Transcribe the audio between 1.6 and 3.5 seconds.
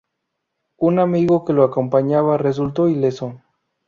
acompañaba resultó ileso.